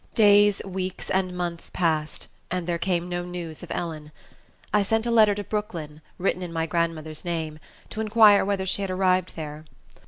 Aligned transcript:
Days, 0.15 0.63
weeks, 0.65 1.11
and 1.11 1.37
months 1.37 1.69
passed, 1.71 2.27
and 2.49 2.65
there 2.65 2.79
came 2.79 3.07
no 3.07 3.23
news 3.23 3.61
of 3.61 3.69
Ellen. 3.69 4.11
I 4.73 4.81
sent 4.81 5.05
a 5.05 5.11
letter 5.11 5.35
to 5.35 5.43
Brooklyn, 5.43 6.01
written 6.17 6.41
in 6.41 6.51
my 6.51 6.65
grandmother's 6.65 7.23
name, 7.23 7.59
to 7.89 8.01
inquire 8.01 8.43
whether 8.43 8.65
she 8.65 8.81
had 8.81 8.89
arrived 8.89 9.33
there. 9.35 9.63